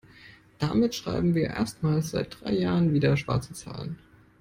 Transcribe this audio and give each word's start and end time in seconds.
Damit 0.57 0.95
schreiben 0.95 1.35
wir 1.35 1.49
erstmals 1.51 2.09
seit 2.09 2.41
drei 2.41 2.53
Jahren 2.53 2.91
wieder 2.91 3.15
schwarze 3.17 3.53
Zahlen. 3.53 3.99